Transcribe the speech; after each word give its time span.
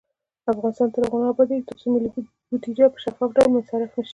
افغانستان 0.51 0.87
تر 0.93 1.01
هغو 1.03 1.17
نه 1.21 1.27
ابادیږي، 1.31 1.67
ترڅو 1.69 1.85
ملي 1.93 2.09
بودیجه 2.49 2.85
په 2.93 2.99
شفاف 3.03 3.29
ډول 3.35 3.49
مصرف 3.55 3.91
نشي. 3.97 4.09